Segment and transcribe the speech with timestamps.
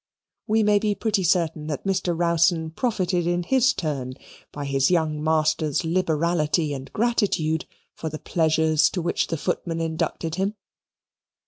[0.47, 2.17] We may be pretty certain that Mr.
[2.19, 4.15] Rowson profited in his turn
[4.51, 10.33] by his young master's liberality and gratitude for the pleasures to which the footman inducted
[10.41, 10.55] him.